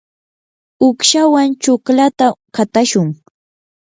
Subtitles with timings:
[0.87, 3.07] uqshawan chuklata qatashun.